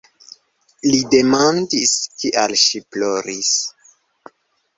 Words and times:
Li 0.87 1.01
demandis, 1.15 1.91
kial 2.23 2.57
ŝi 2.63 2.83
ploris. 2.97 3.53